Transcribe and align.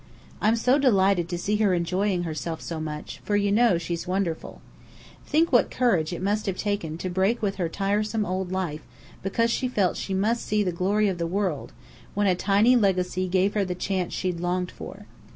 I'm 0.41 0.55
so 0.55 0.79
delighted 0.79 1.29
to 1.29 1.37
see 1.37 1.57
her 1.57 1.75
enjoying 1.75 2.23
herself 2.23 2.59
so 2.59 2.79
much, 2.79 3.19
for 3.23 3.35
you 3.35 3.51
know, 3.51 3.77
she's 3.77 4.07
wonderful. 4.07 4.59
Think 5.27 5.51
what 5.51 5.69
courage 5.69 6.11
it 6.11 6.23
must 6.23 6.47
have 6.47 6.57
taken 6.57 6.97
to 6.97 7.07
break 7.07 7.43
with 7.43 7.57
her 7.57 7.69
tiresome 7.69 8.25
old 8.25 8.51
life, 8.51 8.81
because 9.21 9.51
she 9.51 9.67
felt 9.67 9.97
she 9.97 10.15
must 10.15 10.43
see 10.43 10.63
the 10.63 10.71
glory 10.71 11.07
of 11.07 11.19
the 11.19 11.27
world, 11.27 11.71
when 12.15 12.25
a 12.25 12.33
tiny 12.33 12.75
legacy 12.75 13.27
gave 13.27 13.53
her 13.53 13.63
the 13.63 13.75
chance 13.75 14.11
she'd 14.11 14.39
longed 14.39 14.71
for. 14.71 15.05